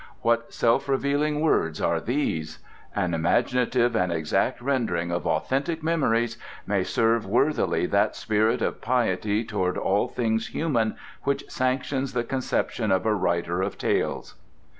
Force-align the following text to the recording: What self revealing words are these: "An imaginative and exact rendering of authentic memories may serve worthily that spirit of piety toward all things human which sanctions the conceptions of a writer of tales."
What 0.23 0.51
self 0.51 0.89
revealing 0.89 1.41
words 1.41 1.79
are 1.79 2.01
these: 2.01 2.57
"An 2.95 3.13
imaginative 3.13 3.95
and 3.95 4.11
exact 4.11 4.59
rendering 4.59 5.11
of 5.11 5.27
authentic 5.27 5.83
memories 5.83 6.39
may 6.65 6.83
serve 6.83 7.23
worthily 7.27 7.85
that 7.85 8.15
spirit 8.15 8.63
of 8.63 8.81
piety 8.81 9.43
toward 9.45 9.77
all 9.77 10.07
things 10.07 10.47
human 10.47 10.95
which 11.21 11.47
sanctions 11.51 12.13
the 12.13 12.23
conceptions 12.23 12.91
of 12.91 13.05
a 13.05 13.13
writer 13.13 13.61
of 13.61 13.77
tales." 13.77 14.33